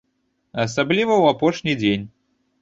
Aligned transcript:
Асабліва 0.63 1.13
ў 1.17 1.23
апошні 1.35 1.77
дзень. 1.83 2.09